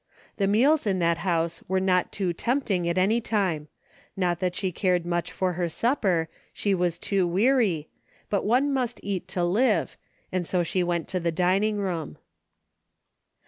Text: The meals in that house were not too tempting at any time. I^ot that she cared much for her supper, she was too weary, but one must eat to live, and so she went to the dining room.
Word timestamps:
The 0.37 0.47
meals 0.47 0.87
in 0.87 0.97
that 0.97 1.19
house 1.19 1.61
were 1.67 1.79
not 1.79 2.11
too 2.11 2.33
tempting 2.33 2.89
at 2.89 2.97
any 2.97 3.21
time. 3.21 3.67
I^ot 4.17 4.39
that 4.39 4.55
she 4.55 4.71
cared 4.71 5.05
much 5.05 5.31
for 5.31 5.53
her 5.53 5.69
supper, 5.69 6.27
she 6.51 6.73
was 6.73 6.97
too 6.97 7.27
weary, 7.27 7.87
but 8.27 8.43
one 8.43 8.73
must 8.73 8.99
eat 9.03 9.27
to 9.27 9.43
live, 9.43 9.97
and 10.31 10.43
so 10.47 10.63
she 10.63 10.81
went 10.81 11.07
to 11.09 11.19
the 11.19 11.31
dining 11.31 11.77
room. 11.77 12.17